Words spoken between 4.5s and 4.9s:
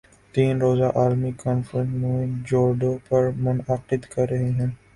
ہیں